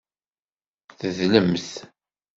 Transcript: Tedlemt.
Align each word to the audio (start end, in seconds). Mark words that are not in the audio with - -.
Tedlemt. 0.99 1.67